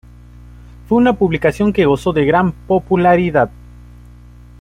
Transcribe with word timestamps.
Fue 0.87 0.97
una 0.97 1.13
publicación 1.13 1.71
que 1.71 1.85
gozó 1.85 2.11
de 2.11 2.25
gran 2.25 2.53
popularidad. 2.53 3.51